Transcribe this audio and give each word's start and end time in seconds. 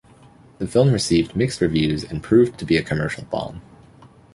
The 0.57 0.65
film 0.65 0.91
received 0.91 1.35
mixed 1.35 1.61
reviews 1.61 2.03
and 2.03 2.23
proved 2.23 2.57
to 2.57 2.65
be 2.65 2.75
a 2.75 2.81
commercial 2.81 3.23
bomb. 3.25 3.61